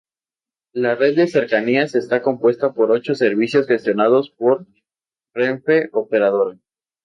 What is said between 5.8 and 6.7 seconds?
Operadora.